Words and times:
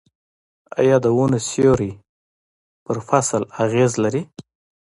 آیا 0.79 0.97
د 1.05 1.07
ونو 1.15 1.39
سیوری 1.49 1.91
په 2.85 2.93
فصل 3.09 3.43
اغیز 3.63 3.91
لري؟ 4.03 4.23